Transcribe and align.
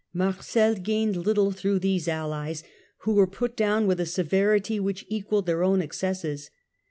Marcel 0.15 0.73
gained 0.73 1.15
little 1.15 1.51
through 1.51 1.77
these 1.77 2.07
allies, 2.07 2.63
who 3.01 3.13
were 3.13 3.27
put 3.27 3.55
down 3.55 3.85
with 3.85 3.99
a 3.99 4.05
severity 4.07 4.79
which 4.79 5.05
equalled 5.09 5.45
their 5.45 5.63
own 5.63 5.79
excesses. 5.79 6.49